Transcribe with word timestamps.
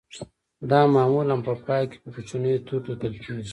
دا 0.71 0.81
معمولاً 0.95 1.35
په 1.47 1.53
پای 1.65 1.83
کې 1.89 1.97
په 2.03 2.09
کوچنیو 2.15 2.63
تورو 2.67 2.89
لیکل 3.01 3.13
کیږي 3.23 3.49